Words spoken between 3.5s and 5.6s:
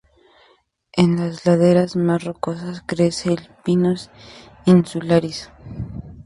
Pinus insularis.